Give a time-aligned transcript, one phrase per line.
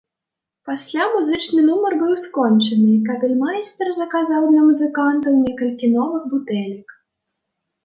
[0.69, 7.01] Пасля музычны нумар быў скончаны, і капельмайстар заказаў для музыкантаў некалькі новых бутэлек.